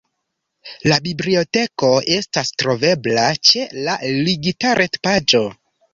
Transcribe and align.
La 0.91 0.95
biblioteko 1.07 1.89
estas 2.17 2.51
trovebla 2.63 3.27
ĉe 3.51 3.67
la 3.89 3.99
ligita 4.21 4.73
retpaĝo. 4.81 5.45